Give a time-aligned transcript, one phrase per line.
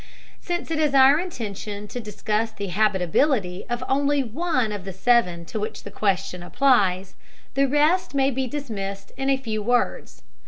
[0.39, 5.45] Since it is our intention to discuss the habitability of only one of the seven
[5.45, 7.13] to which the question applies,
[7.53, 10.23] the rest may be dismissed in a few words.